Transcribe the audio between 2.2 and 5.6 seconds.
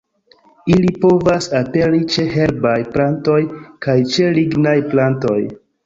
herbaj plantoj kaj ĉe lignaj plantoj.